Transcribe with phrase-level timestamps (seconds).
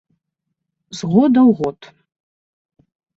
[0.99, 1.79] З года ў год.